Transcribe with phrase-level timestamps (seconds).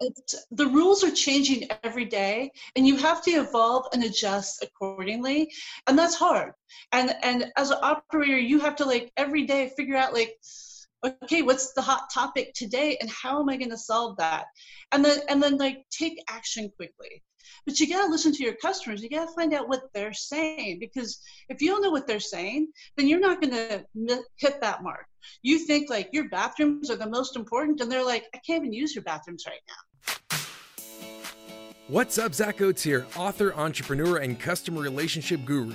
[0.00, 5.52] It's, the rules are changing every day and you have to evolve and adjust accordingly
[5.86, 6.52] and that's hard.
[6.92, 10.36] And and as an operator you have to like every day figure out like
[11.22, 14.46] okay what's the hot topic today and how am i going to solve that?
[14.90, 17.22] And then and then like take action quickly.
[17.66, 19.02] But you got to listen to your customers.
[19.02, 22.20] You got to find out what they're saying because if you don't know what they're
[22.20, 25.06] saying then you're not going to hit that mark
[25.42, 27.80] you think like your bathrooms are the most important?
[27.80, 30.38] And they're like i can't even use your bathrooms right now.
[31.88, 35.74] What's up zach oates here author entrepreneur and customer relationship guru.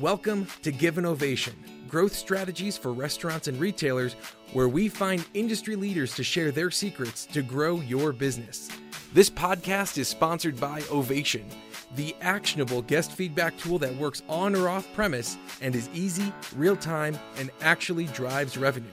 [0.00, 1.54] Welcome to give an ovation
[1.88, 4.14] growth strategies for restaurants and retailers,
[4.52, 8.68] where we find industry leaders to share their secrets to grow your business.
[9.12, 11.48] This podcast is sponsored by Ovation,
[11.96, 16.76] the actionable guest feedback tool that works on or off premise and is easy, real
[16.76, 18.86] time, and actually drives revenue.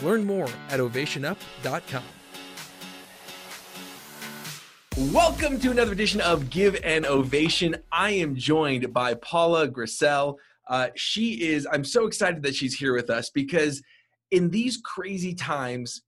[0.00, 2.02] Learn more at ovationup.com.
[5.12, 7.76] Welcome to another edition of Give an Ovation.
[7.92, 10.36] I am joined by Paula Grissel.
[10.68, 13.82] Uh, she is, I'm so excited that she's here with us because
[14.30, 16.02] in these crazy times,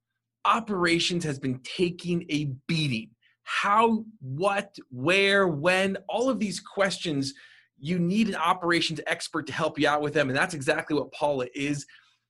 [0.45, 3.11] operations has been taking a beating.
[3.63, 7.35] How, what, where, when, all of these questions,
[7.79, 10.31] you need an operations expert to help you out with them.
[10.31, 11.85] And that's exactly what Paula is.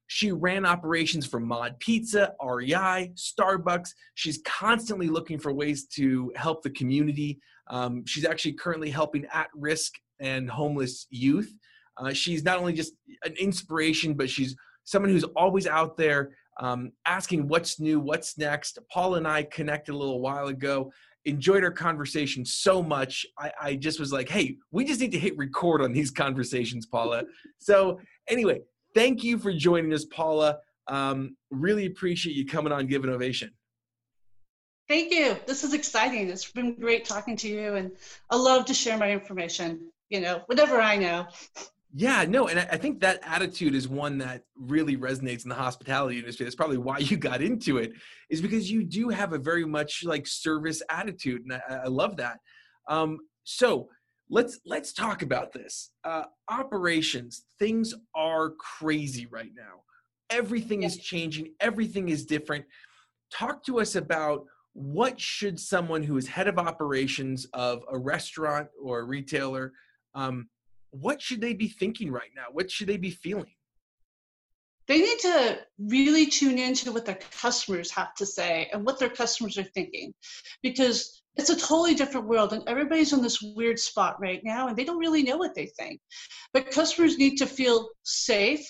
[0.09, 3.91] She ran operations for Mod Pizza, REI, Starbucks.
[4.17, 7.39] She's constantly looking for ways to help the community.
[7.69, 11.55] Um, she's actually currently helping at risk and homeless youth.
[11.97, 16.93] Uh, she's not only just an inspiration, but she's someone who's always out there um,
[17.07, 18.79] asking what's new, what's next.
[18.93, 20.93] Paul and I connected a little while ago.
[21.27, 23.27] Enjoyed our conversation so much.
[23.39, 26.87] I, I just was like, hey, we just need to hit record on these conversations,
[26.87, 27.25] Paula.
[27.59, 28.61] so, anyway,
[28.95, 30.59] thank you for joining us, Paula.
[30.89, 33.51] Um, really appreciate you coming on Give an Ovation.
[34.89, 35.37] Thank you.
[35.47, 36.29] This is exciting.
[36.31, 37.93] It's been great talking to you, and
[38.29, 39.93] I love to share my information.
[40.09, 41.29] You know, whatever I know.
[41.93, 46.19] Yeah, no, and I think that attitude is one that really resonates in the hospitality
[46.19, 46.45] industry.
[46.45, 47.93] That's probably why you got into it,
[48.29, 52.17] is because you do have a very much like service attitude, and I, I love
[52.19, 52.39] that.
[52.89, 53.89] Um, so
[54.29, 55.91] let's let's talk about this.
[56.05, 59.83] Uh, operations, things are crazy right now.
[60.31, 61.55] Everything is changing.
[61.59, 62.65] Everything is different.
[63.33, 64.45] Talk to us about
[64.75, 69.73] what should someone who is head of operations of a restaurant or a retailer
[70.15, 70.49] um,
[70.91, 72.47] what should they be thinking right now?
[72.53, 73.55] What should they be feeling?
[74.89, 79.09] They need to really tune into what their customers have to say and what their
[79.09, 80.13] customers are thinking
[80.65, 84.77] because it's a totally different world and everybody's in this weird spot right now and
[84.77, 86.01] they don't really know what they think.
[86.53, 88.67] But customers need to feel safe,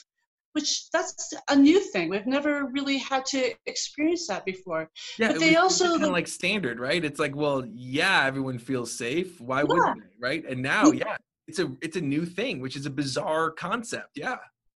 [0.52, 2.10] which that's a new thing.
[2.10, 4.91] We've never really had to experience that before.
[5.19, 7.02] Yeah, but they also kind of like standard, right?
[7.02, 9.41] It's like, well, yeah, everyone feels safe.
[9.41, 9.64] Why yeah.
[9.64, 10.44] wouldn't they, right?
[10.47, 11.16] And now, yeah,
[11.47, 14.11] it's a it's a new thing, which is a bizarre concept.
[14.15, 14.37] Yeah.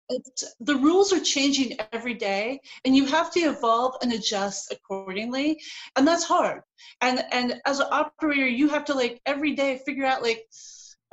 [0.09, 5.62] It's, the rules are changing every day and you have to evolve and adjust accordingly
[5.96, 6.62] and that's hard
[7.00, 10.46] and and as an operator you have to like every day figure out like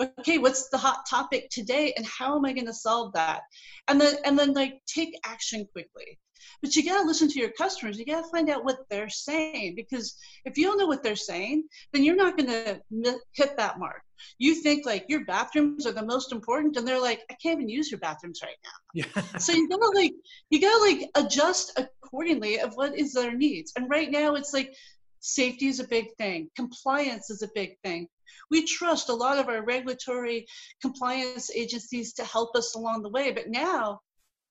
[0.01, 3.43] okay what's the hot topic today and how am i going to solve that
[3.87, 6.19] and then and then like take action quickly
[6.63, 7.99] but you got to listen to your customers.
[7.99, 11.17] You got to find out what they're saying because if you don't know what they're
[11.17, 14.03] saying, then you're not going to hit that mark.
[14.39, 17.69] You think like your bathrooms are the most important, and they're like, I can't even
[17.69, 18.71] use your bathrooms right now.
[18.95, 19.23] Yeah.
[19.39, 20.13] so you gotta like
[20.51, 23.73] you gotta like adjust accordingly of what is their needs.
[23.77, 24.75] And right now it's like
[25.21, 28.09] safety is a big thing, compliance is a big thing.
[28.51, 30.47] We trust a lot of our regulatory
[30.83, 34.01] compliance agencies to help us along the way, but now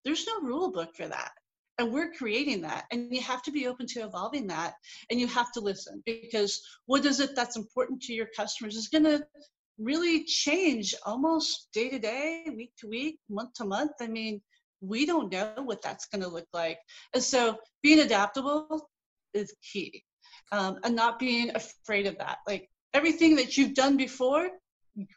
[0.05, 1.31] there's no rule book for that
[1.79, 4.73] and we're creating that and you have to be open to evolving that
[5.09, 8.89] and you have to listen because what is it that's important to your customers is
[8.89, 9.25] going to
[9.79, 14.41] really change almost day to day week to week month to month i mean
[14.81, 16.77] we don't know what that's going to look like
[17.13, 18.89] and so being adaptable
[19.33, 20.03] is key
[20.51, 24.49] um, and not being afraid of that like everything that you've done before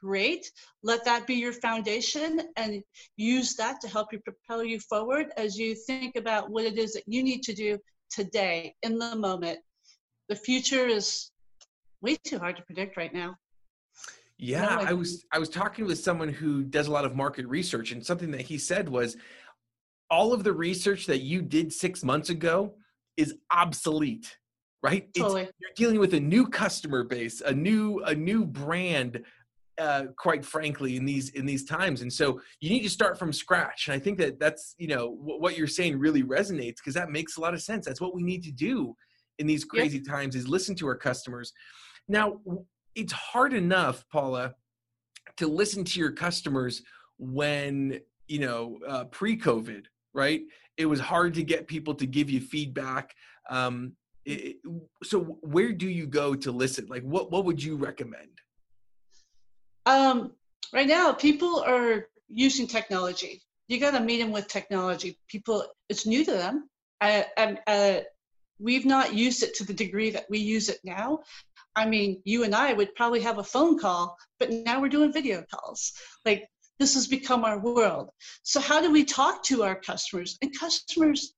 [0.00, 0.50] great.
[0.82, 2.82] Let that be your foundation and
[3.16, 6.92] use that to help you propel you forward as you think about what it is
[6.94, 7.78] that you need to do
[8.10, 9.58] today in the moment.
[10.28, 11.30] The future is
[12.00, 13.36] way too hard to predict right now.
[14.42, 17.14] Yeah, no, I, I was I was talking with someone who does a lot of
[17.14, 19.16] market research and something that he said was
[20.10, 22.74] all of the research that you did 6 months ago
[23.16, 24.36] is obsolete
[24.82, 25.42] right totally.
[25.42, 29.22] It's, you're dealing with a new customer base a new a new brand
[29.78, 33.32] uh, quite frankly in these in these times and so you need to start from
[33.32, 36.94] scratch and i think that that's you know w- what you're saying really resonates because
[36.94, 38.94] that makes a lot of sense that's what we need to do
[39.38, 40.06] in these crazy yep.
[40.06, 41.52] times is listen to our customers.
[42.08, 42.40] Now,
[42.94, 44.54] it's hard enough, Paula,
[45.36, 46.82] to listen to your customers
[47.18, 49.84] when you know uh, pre-COVID,
[50.14, 50.42] right?
[50.76, 53.14] It was hard to get people to give you feedback.
[53.50, 53.92] Um,
[54.24, 54.56] it,
[55.02, 56.86] so, where do you go to listen?
[56.86, 58.40] Like, what what would you recommend?
[59.86, 60.32] Um,
[60.72, 63.42] right now, people are using technology.
[63.68, 65.18] You got to meet them with technology.
[65.28, 66.68] People, it's new to them.
[67.00, 68.00] I, I, uh,
[68.58, 71.20] we've not used it to the degree that we use it now.
[71.74, 75.12] I mean, you and I would probably have a phone call, but now we're doing
[75.12, 75.92] video calls.
[76.24, 76.48] Like
[76.78, 78.10] this has become our world.
[78.42, 80.38] So how do we talk to our customers?
[80.42, 81.34] And customers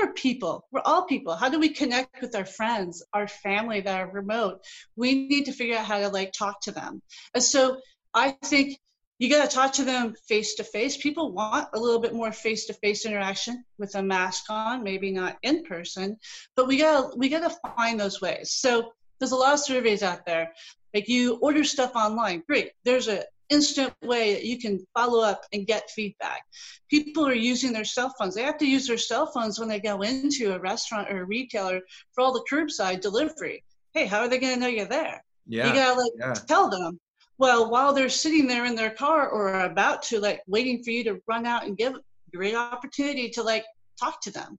[0.00, 0.66] are people.
[0.70, 1.34] We're all people.
[1.34, 4.60] How do we connect with our friends, our family that are remote?
[4.96, 7.02] We need to figure out how to like talk to them.
[7.34, 7.80] And so
[8.14, 8.78] I think
[9.18, 10.96] you got to talk to them face to face.
[10.96, 15.10] People want a little bit more face to face interaction with a mask on, maybe
[15.10, 16.16] not in person,
[16.54, 18.52] but we got to we got to find those ways.
[18.52, 20.52] So there's a lot of surveys out there.
[20.94, 22.72] Like you order stuff online, great.
[22.84, 26.42] There's an instant way that you can follow up and get feedback.
[26.90, 28.34] People are using their cell phones.
[28.34, 31.26] They have to use their cell phones when they go into a restaurant or a
[31.26, 31.80] retailer
[32.12, 33.64] for all the curbside delivery.
[33.92, 35.22] Hey, how are they going to know you're there?
[35.46, 35.68] Yeah.
[35.68, 36.34] You gotta like yeah.
[36.34, 37.00] tell them
[37.38, 41.04] well, while they're sitting there in their car or about to, like, waiting for you
[41.04, 43.64] to run out and give a great opportunity to, like,
[43.98, 44.58] talk to them.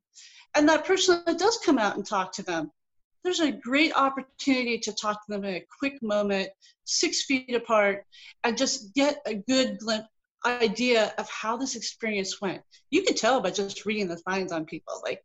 [0.56, 2.72] And that person that does come out and talk to them,
[3.24, 6.50] there's a great opportunity to talk to them in a quick moment,
[6.86, 8.06] six feet apart,
[8.44, 10.08] and just get a good glimpse
[10.46, 12.62] idea of how this experience went.
[12.92, 15.02] You can tell by just reading the signs on people.
[15.04, 15.22] Like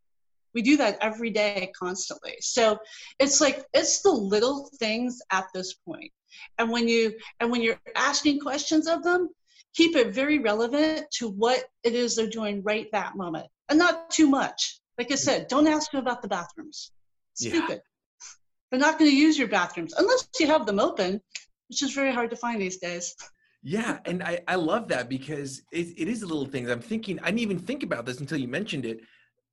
[0.55, 2.35] we do that every day constantly.
[2.41, 2.79] So
[3.21, 6.11] it's like it's the little things at this point.
[6.59, 9.29] and when you and when you're asking questions of them
[9.75, 14.11] keep it very relevant to what it is they're doing right that moment and not
[14.11, 16.93] too much like i said don't ask them about the bathrooms
[17.35, 18.27] stupid yeah.
[18.71, 21.21] they're not going to use your bathrooms unless you have them open
[21.69, 23.15] which is very hard to find these days
[23.63, 27.19] yeah and i, I love that because it, it is a little things i'm thinking
[27.21, 29.01] i didn't even think about this until you mentioned it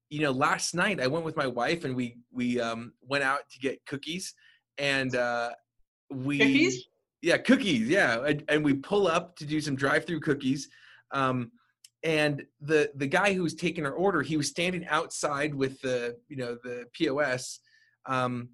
[0.09, 3.49] you know last night i went with my wife and we we um, went out
[3.49, 4.35] to get cookies
[4.77, 5.51] and uh,
[6.11, 6.85] we cookies?
[7.21, 10.69] yeah cookies yeah and, and, we pull up to do some drive-through cookies
[11.11, 11.51] um,
[12.03, 16.17] and the the guy who was taking our order he was standing outside with the
[16.27, 17.59] you know the pos
[18.05, 18.49] um,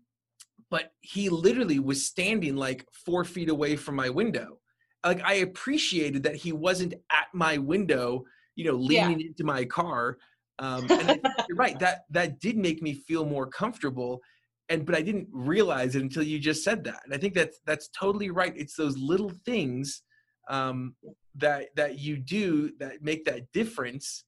[0.70, 4.58] but he literally was standing like four feet away from my window
[5.06, 8.24] like i appreciated that he wasn't at my window
[8.56, 9.28] you know leaning yeah.
[9.28, 10.18] into my car
[10.60, 14.22] um, and I, you're right that that did make me feel more comfortable
[14.70, 17.02] and but I didn't realize it until you just said that.
[17.06, 18.54] And I think that's that's totally right.
[18.56, 20.02] It's those little things
[20.50, 20.96] um,
[21.36, 24.26] that that you do that make that difference.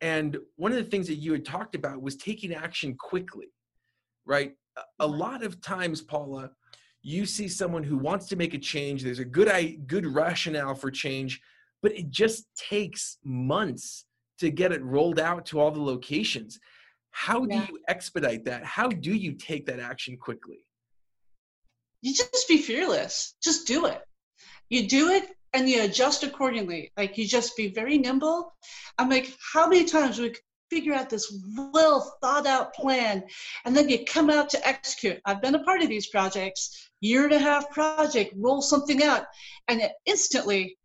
[0.00, 3.48] And one of the things that you had talked about was taking action quickly,
[4.26, 4.52] right?
[5.00, 6.50] A lot of times, Paula,
[7.02, 9.02] you see someone who wants to make a change.
[9.02, 11.40] There's a good good rationale for change,
[11.82, 14.04] but it just takes months
[14.38, 16.58] to get it rolled out to all the locations.
[17.10, 17.66] How do yeah.
[17.68, 18.64] you expedite that?
[18.64, 20.58] How do you take that action quickly?
[22.02, 23.34] You just be fearless.
[23.42, 24.00] Just do it.
[24.68, 26.92] You do it and you adjust accordingly.
[26.96, 28.54] Like you just be very nimble.
[28.96, 30.34] I'm like, how many times we
[30.70, 33.22] figure out this well thought out plan
[33.64, 35.20] and then you come out to execute.
[35.24, 39.26] I've been a part of these projects, year and a half project, roll something out,
[39.68, 40.78] and instantly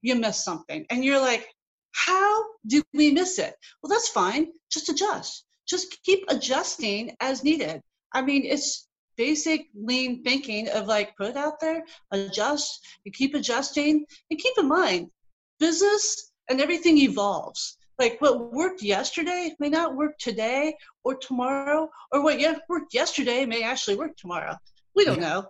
[0.00, 0.86] you miss something.
[0.90, 1.46] And you're like,
[1.92, 3.54] how do we miss it?
[3.82, 4.48] Well, that's fine.
[4.70, 7.80] Just adjust just keep adjusting as needed.
[8.12, 13.34] I mean, it's basic lean thinking of like put it out there, adjust, you keep
[13.34, 15.10] adjusting, and keep in mind,
[15.58, 17.78] business and everything evolves.
[18.02, 23.62] Like what worked yesterday may not work today or tomorrow, or what worked yesterday may
[23.62, 24.56] actually work tomorrow.
[24.96, 25.46] We don't know.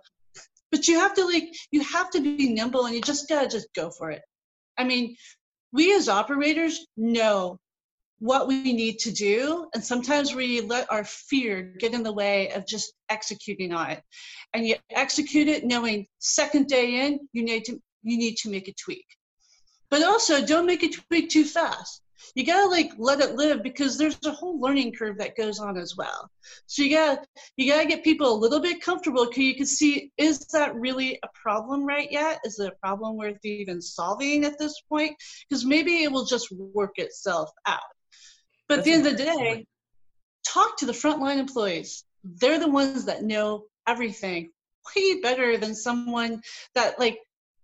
[0.71, 3.73] But you have to like you have to be nimble and you just gotta just
[3.73, 4.21] go for it.
[4.77, 5.15] I mean,
[5.71, 7.59] we as operators know
[8.19, 12.51] what we need to do and sometimes we let our fear get in the way
[12.51, 14.01] of just executing on it
[14.53, 18.69] and you execute it knowing second day in you need to you need to make
[18.69, 19.05] a tweak
[19.89, 22.03] but also don't make a tweak too fast
[22.35, 25.77] you gotta like let it live because there's a whole learning curve that goes on
[25.77, 26.29] as well.
[26.67, 27.21] So you gotta
[27.57, 31.19] you gotta get people a little bit comfortable because you can see is that really
[31.23, 32.39] a problem right yet?
[32.43, 35.15] Is it a problem worth even solving at this point?
[35.47, 37.81] Because maybe it will just work itself out.
[38.67, 39.65] But at the end of the day,
[40.47, 42.03] talk to the frontline employees.
[42.23, 44.51] They're the ones that know everything
[44.95, 46.41] way better than someone
[46.75, 47.19] that like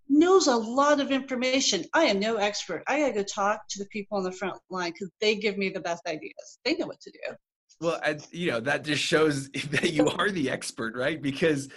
[0.09, 1.85] knows a lot of information.
[1.93, 2.83] I am no expert.
[2.87, 5.69] I gotta go talk to the people on the front line because they give me
[5.69, 6.59] the best ideas.
[6.65, 7.35] They know what to do.
[7.81, 11.21] Well, I, you know, that just shows that you are the expert, right?
[11.21, 11.69] Because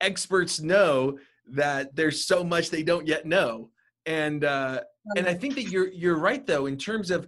[0.00, 1.18] experts know
[1.50, 3.70] that there's so much they don't yet know.
[4.06, 4.82] And uh,
[5.16, 7.26] and I think that you're you're right though in terms of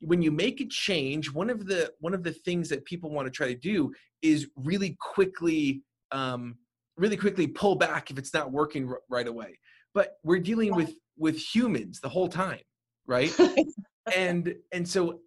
[0.00, 3.26] when you make a change, one of the one of the things that people want
[3.26, 5.82] to try to do is really quickly
[6.12, 6.56] um,
[6.96, 9.58] really quickly pull back if it's not working right away.
[9.94, 12.60] But we're dealing with with humans the whole time,
[13.06, 13.32] right?
[14.16, 15.20] and and so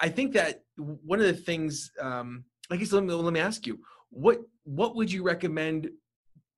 [0.00, 3.66] I think that one of the things, um, I guess let me let me ask
[3.66, 3.78] you,
[4.10, 5.90] what what would you recommend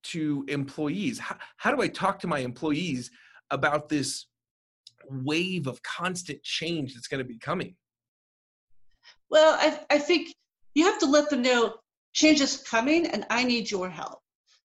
[0.03, 1.19] to employees?
[1.19, 3.11] How, how do I talk to my employees
[3.51, 4.27] about this
[5.09, 7.75] wave of constant change that's going to be coming?
[9.31, 10.35] Well, I, I think
[10.75, 11.75] you have to let them know
[12.13, 14.21] change is coming and I need your help.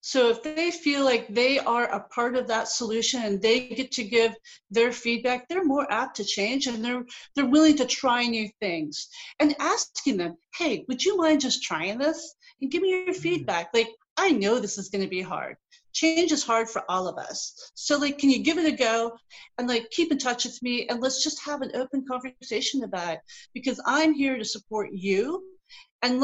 [0.08, 3.92] So if they feel like they are a part of that solution and they get
[3.94, 4.36] to give
[4.70, 9.08] their feedback, they're more apt to change and they're they're willing to try new things.
[9.40, 12.36] And asking them, hey, would you mind just trying this?
[12.62, 13.20] And give me your mm-hmm.
[13.20, 13.70] feedback.
[13.74, 15.58] Like, I know this is gonna be hard.
[15.92, 17.72] Change is hard for all of us.
[17.74, 19.18] So like can you give it a go
[19.58, 23.14] and like keep in touch with me and let's just have an open conversation about
[23.16, 23.20] it
[23.56, 25.55] because I'm here to support you
[26.02, 26.22] and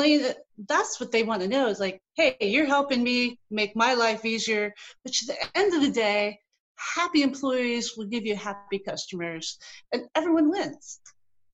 [0.68, 4.26] that's what they want to know is like hey you're helping me make my life
[4.26, 4.74] easier.
[5.04, 6.40] But at the end of the day
[6.78, 9.58] happy employees will give you happy customers
[9.92, 11.00] and everyone wins.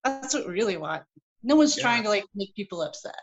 [0.04, 1.04] That's what we really want.
[1.44, 1.84] No one's yeah.
[1.84, 3.16] trying to like make people upset.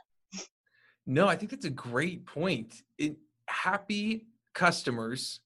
[1.06, 2.82] No i think that's a great point.
[2.98, 3.16] It,
[3.48, 5.40] happy customers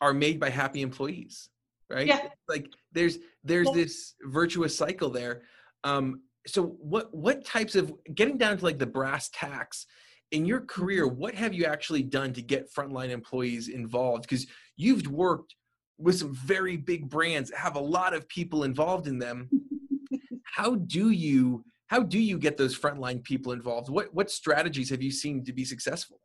[0.00, 1.50] are made by happy employees
[1.90, 2.06] right?
[2.06, 2.28] Yeah.
[2.48, 3.74] like there's there's yeah.
[3.74, 5.42] this virtuous cycle there.
[5.84, 9.86] Um so what what types of getting down to like the brass tacks
[10.32, 11.16] in your career mm-hmm.
[11.16, 14.22] what have you actually done to get frontline employees involved?
[14.22, 15.54] Because you've worked
[15.98, 19.48] with some very big brands have a lot of people involved in them.
[20.44, 23.88] How do you how do you get those frontline people involved?
[23.90, 26.20] What what strategies have you seen to be successful?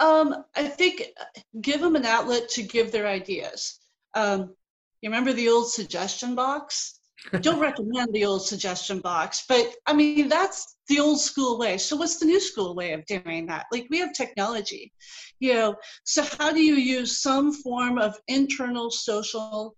[0.00, 3.80] Um, i think uh, give them an outlet to give their ideas.
[4.14, 4.54] Um,
[5.02, 6.97] you remember the old suggestion box
[7.40, 11.78] don't recommend the old suggestion box, but I mean, that's the old school way.
[11.78, 13.66] So, what's the new school way of doing that?
[13.72, 14.92] Like, we have technology,
[15.40, 19.76] you know, so how do you use some form of internal social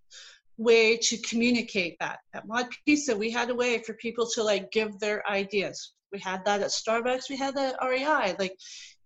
[0.59, 2.18] way to communicate that?
[2.35, 5.92] At Mod Pizza, we had a way for people to like give their ideas.
[6.12, 8.37] We had that at Starbucks, we had that at REI.
[8.38, 8.56] Like,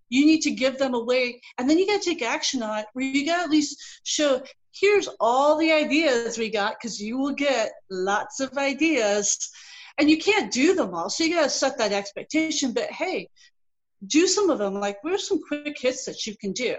[0.08, 2.80] you need to give them a way and then you got to take action on
[2.80, 4.40] it where you got to at least show
[4.84, 9.50] here's all the ideas we got because you will get lots of ideas.
[9.96, 12.72] And you can't do them all so you got to set that expectation.
[12.72, 13.28] But hey
[14.06, 14.74] do some of them.
[14.74, 16.76] Like are some quick hits that you can do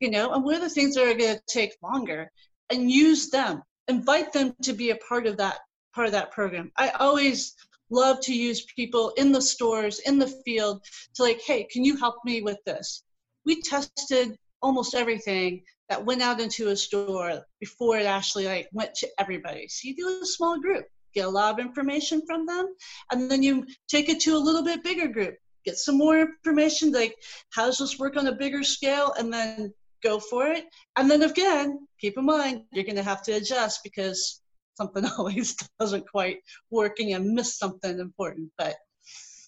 [0.00, 0.32] you know?
[0.32, 2.30] And where are the things that are going to take longer?
[2.70, 3.62] And use them.
[3.88, 5.58] Invite them to be a part of that
[5.94, 6.70] part of that program.
[6.76, 7.54] I always
[7.90, 10.84] love to use people in the stores in the field
[11.14, 13.02] to like hey can you help me with this?
[13.46, 18.94] We tested almost everything that went out into a store before it actually like went
[18.94, 19.66] to everybody.
[19.68, 20.84] So you do a small group,
[21.14, 22.66] get a lot of information from them,
[23.12, 26.92] and then you take it to a little bit bigger group, get some more information
[26.92, 27.14] like
[27.50, 29.72] how does this work on a bigger scale, and then
[30.02, 30.64] go for it.
[30.96, 34.42] And then again, keep in mind you're going to have to adjust because
[34.76, 36.38] something always doesn't quite
[36.70, 38.50] working and miss something important.
[38.58, 38.76] But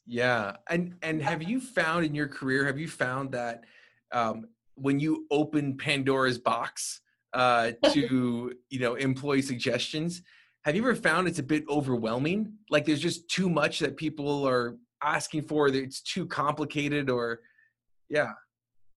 [0.06, 3.64] yeah, and and have you found in your career have you found that
[4.12, 4.46] um,
[4.80, 7.00] when you open Pandora's box
[7.32, 10.22] uh, to you know employee suggestions,
[10.64, 12.54] have you ever found it's a bit overwhelming?
[12.70, 15.70] Like there's just too much that people are asking for.
[15.70, 17.40] That it's too complicated, or
[18.08, 18.32] yeah.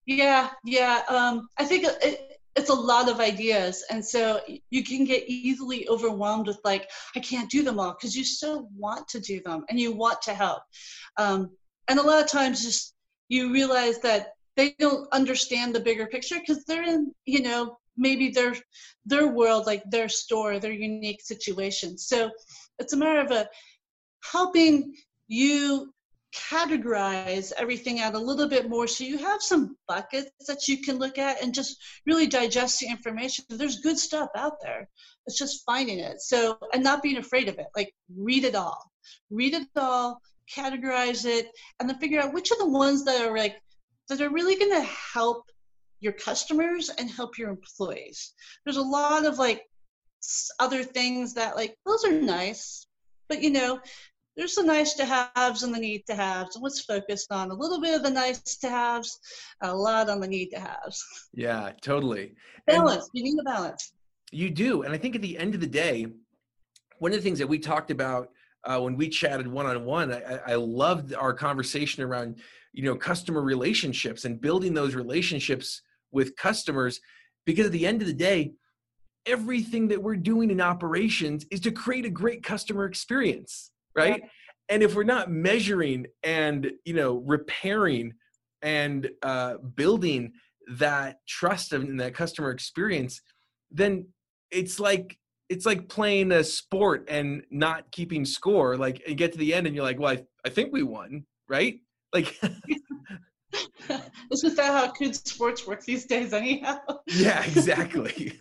[0.07, 1.03] Yeah, yeah.
[1.09, 5.89] Um, I think it, it's a lot of ideas, and so you can get easily
[5.89, 9.65] overwhelmed with like, I can't do them all because you still want to do them
[9.69, 10.62] and you want to help.
[11.17, 11.51] Um,
[11.89, 12.95] and a lot of times, just
[13.29, 18.30] you realize that they don't understand the bigger picture because they're in you know maybe
[18.30, 18.54] their
[19.04, 21.99] their world like their store their unique situation.
[21.99, 22.30] So
[22.78, 23.49] it's a matter of a
[24.30, 24.94] helping
[25.28, 25.92] you
[26.35, 30.99] categorize everything out a little bit more so you have some buckets that you can
[30.99, 33.44] look at and just really digest the information.
[33.50, 34.88] There's good stuff out there.
[35.26, 36.23] It's just finding it.
[36.23, 37.66] So and not being afraid of it.
[37.76, 38.90] Like read it all.
[39.30, 40.21] Read it all
[40.54, 41.49] categorize it
[41.80, 43.56] and then figure out which are the ones that are like
[44.09, 45.44] that are really going to help
[46.00, 48.35] your customers and help your employees.
[48.64, 49.62] There's a lot of like
[50.59, 52.87] other things that like those are nice,
[53.28, 53.80] but you know,
[54.37, 56.56] there's the nice to haves and the need to haves.
[56.56, 59.18] And let's focus on a little bit of the nice to haves,
[59.61, 61.04] a lot on the need to haves.
[61.35, 62.35] Yeah, totally.
[62.66, 63.04] Balance.
[63.04, 63.92] And you need a balance.
[64.32, 64.82] You do.
[64.82, 66.06] And I think at the end of the day,
[66.99, 68.30] one of the things that we talked about
[68.64, 70.12] uh, when we chatted one on one.
[70.47, 72.37] I loved our conversation around
[72.73, 77.00] you know customer relationships and building those relationships with customers
[77.47, 78.52] because at the end of the day
[79.26, 84.23] everything that we're doing in operations is to create a great customer experience right?
[84.23, 84.29] Yeah.
[84.71, 88.14] and if we're not measuring and you know repairing
[88.62, 90.33] and uh, building
[90.69, 93.21] that trust in that customer experience
[93.71, 94.07] then
[94.50, 98.76] it's like it's like playing a sport and not keeping score.
[98.76, 101.26] Like and get to the end and you're like well i, I think we won
[101.49, 101.81] right
[102.12, 102.38] like
[104.33, 106.78] Isn't that how good sports work these days, anyhow?
[107.07, 108.33] Yeah, exactly.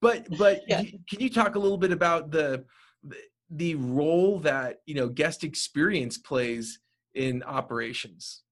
[0.00, 0.82] but but yeah.
[0.82, 2.64] can you talk a little bit about the
[3.50, 6.80] the role that you know guest experience plays
[7.14, 8.42] in operations?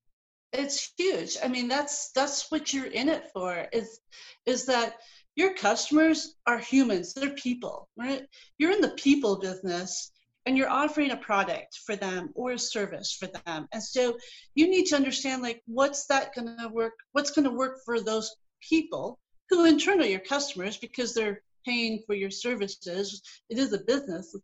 [0.52, 1.36] It's huge.
[1.42, 3.66] I mean, that's that's what you're in it for.
[3.72, 4.00] Is
[4.46, 4.96] is that
[5.36, 7.14] your customers are humans?
[7.14, 8.26] They're people, right?
[8.58, 10.12] You're in the people business
[10.46, 13.68] and you're offering a product for them or a service for them.
[13.72, 14.18] And so
[14.54, 18.00] you need to understand like what's that going to work what's going to work for
[18.00, 19.18] those people
[19.50, 23.22] who in turn are your customers because they're paying for your services.
[23.48, 24.34] It is a business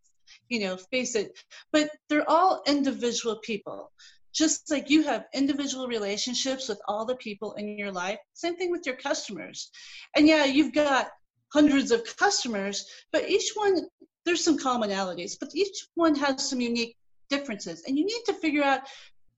[0.49, 1.38] you know face it.
[1.73, 3.92] But they're all individual people.
[4.33, 8.71] Just like you have individual relationships with all the people in your life same thing
[8.71, 9.71] with your customers.
[10.14, 11.11] And yeah you've got
[11.52, 13.76] hundreds of customers but each one
[14.24, 16.96] there's some commonalities, but each one has some unique
[17.28, 17.84] differences.
[17.86, 18.80] And you need to figure out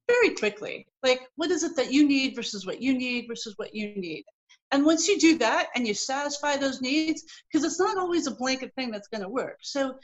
[0.08, 3.74] very quickly, like, what is it that you need versus what you need versus what
[3.74, 4.24] you need.
[4.72, 8.34] And once you do that and you satisfy those needs, because it's not always a
[8.34, 9.58] blanket thing that's going to work.
[9.60, 9.94] So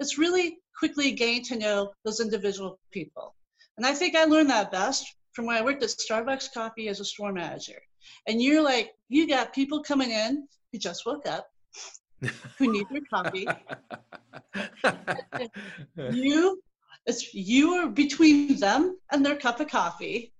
[0.00, 3.34] it's really quickly gain to know those individual people.
[3.76, 6.98] And I think I learned that best from when I worked at Starbucks Coffee as
[6.98, 7.80] a store manager.
[8.26, 11.46] And you're like, you got people coming in who just woke up,
[12.58, 13.46] who need their coffee.
[16.10, 16.62] you,
[17.06, 20.32] it's you are between them and their cup of coffee,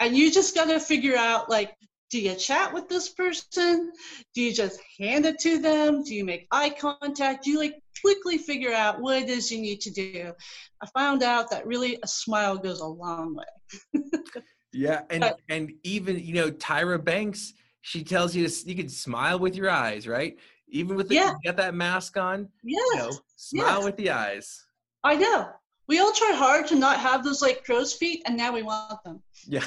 [0.00, 1.74] and you just got to figure out like,
[2.10, 3.92] do you chat with this person?
[4.34, 6.04] Do you just hand it to them?
[6.04, 7.44] Do you make eye contact?
[7.44, 10.32] Do you like quickly figure out what it is you need to do?
[10.80, 14.02] I found out that really a smile goes a long way.
[14.72, 18.88] yeah, and but, and even you know Tyra Banks, she tells you to, you can
[18.88, 20.38] smile with your eyes, right?
[20.74, 21.34] Even with the, yeah.
[21.44, 23.84] get that mask on, yeah, you know, smile yes.
[23.84, 24.64] with the eyes.
[25.04, 25.48] I know.
[25.86, 29.02] We all try hard to not have those like crow's feet, and now we want
[29.04, 29.22] them.
[29.46, 29.64] Yeah.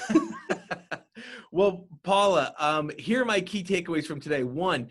[1.52, 4.44] well, Paula, um, here are my key takeaways from today.
[4.44, 4.90] One,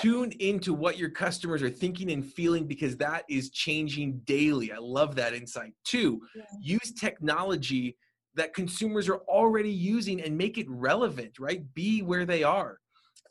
[0.00, 4.70] tune into what your customers are thinking and feeling because that is changing daily.
[4.70, 5.72] I love that insight.
[5.84, 6.42] Two, yeah.
[6.60, 7.96] use technology
[8.34, 11.62] that consumers are already using and make it relevant, right?
[11.74, 12.78] Be where they are.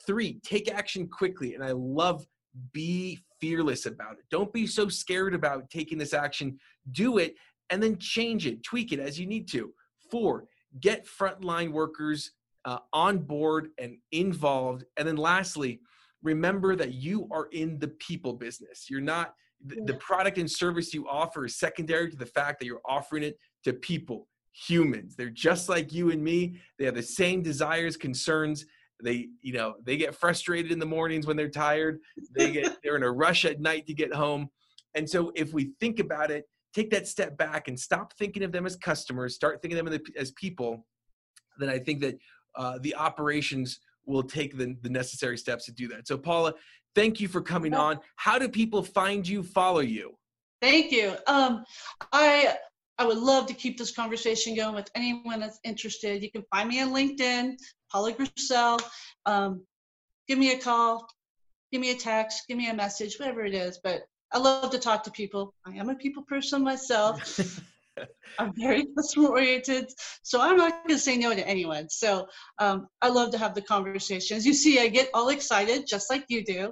[0.06, 1.56] Three, take action quickly.
[1.56, 2.26] And I love
[2.72, 4.26] be fearless about it.
[4.32, 6.60] Don't be so scared about taking this action.
[6.92, 7.36] Do it
[7.70, 9.74] and then change it, tweak it as you need to.
[10.10, 10.46] Four,
[10.80, 12.32] get frontline workers
[12.66, 14.86] uh, on board and involved.
[14.98, 15.82] And then lastly,
[16.24, 18.90] remember that you are in the people business.
[18.90, 19.34] You're not,
[19.66, 23.24] the, the product and service you offer is secondary to the fact that you're offering
[23.24, 25.16] it to people, humans.
[25.16, 26.60] They're just like you and me.
[26.80, 28.66] They have the same desires, concerns,
[29.04, 32.00] they you know they get frustrated in the mornings when they're tired.
[32.36, 34.50] They get they're in a rush at night to get home.
[34.96, 38.52] And so if we think about it take that step back and stop thinking of
[38.52, 40.86] them as customers start thinking of them as people
[41.58, 42.20] then i think that
[42.56, 46.08] uh, the operations will take the, the necessary steps to do that.
[46.08, 46.54] So paula
[46.96, 48.00] thank you for coming on.
[48.16, 50.18] How do people find you follow you?
[50.62, 51.16] Thank you.
[51.28, 51.64] Um,
[52.12, 52.56] i
[53.00, 56.24] I would love to keep this conversation going with anyone that's interested.
[56.24, 57.58] You can find me on LinkedIn,
[57.92, 58.80] Paula Grissel.
[59.26, 59.64] Um,
[60.28, 61.08] give me a call,
[61.72, 63.80] give me a text, give me a message, whatever it is.
[63.84, 64.02] But
[64.34, 65.54] I love to talk to people.
[65.66, 67.40] I am a people person myself.
[68.40, 71.90] I'm very customer oriented, so I'm not going to say no to anyone.
[71.90, 72.28] So
[72.60, 74.46] um, I love to have the conversations.
[74.46, 76.72] You see, I get all excited, just like you do.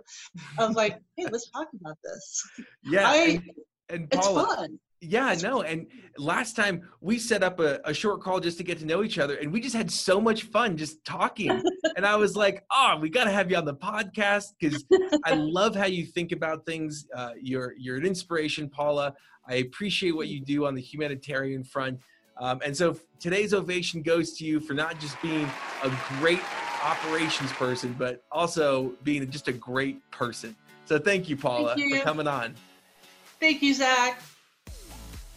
[0.59, 2.43] I'm like, hey, let's talk about this.
[2.83, 3.41] Yeah, I,
[3.89, 4.79] and, and Paula, it's fun.
[5.07, 5.61] Yeah, no.
[5.61, 5.87] And
[6.17, 9.19] last time we set up a, a, short call just to get to know each
[9.19, 11.61] other, and we just had so much fun just talking.
[11.95, 14.83] and I was like, oh, we got to have you on the podcast because
[15.23, 17.07] I love how you think about things.
[17.15, 19.13] Uh, you're you're an inspiration, Paula.
[19.47, 21.99] I appreciate what you do on the humanitarian front.
[22.37, 25.47] Um, and so today's ovation goes to you for not just being
[25.83, 26.41] a great
[26.83, 30.55] operations person, but also being just a great person.
[30.85, 31.97] So thank you, Paula, thank you.
[31.97, 32.55] for coming on.
[33.39, 34.21] Thank you, Zach.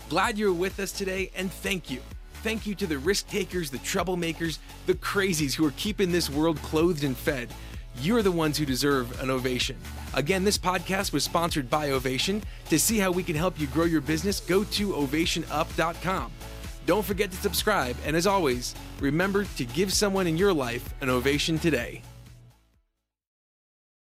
[0.08, 2.00] Glad you're with us today, and thank you.
[2.42, 6.56] Thank you to the risk takers, the troublemakers, the crazies who are keeping this world
[6.62, 7.52] clothed and fed.
[8.00, 9.76] you're the ones who deserve an ovation.
[10.14, 12.42] Again, this podcast was sponsored by Ovation.
[12.68, 16.30] To see how we can help you grow your business, go to ovationup.com.
[16.86, 21.10] Don't forget to subscribe, and as always, remember to give someone in your life an
[21.10, 22.02] ovation today.